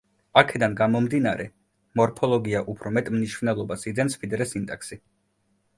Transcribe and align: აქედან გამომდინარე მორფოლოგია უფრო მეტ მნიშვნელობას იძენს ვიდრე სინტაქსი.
აქედან 0.41 0.71
გამომდინარე 0.79 1.45
მორფოლოგია 2.01 2.65
უფრო 2.75 2.93
მეტ 2.97 3.13
მნიშვნელობას 3.19 3.87
იძენს 3.95 4.21
ვიდრე 4.25 4.51
სინტაქსი. 4.55 5.01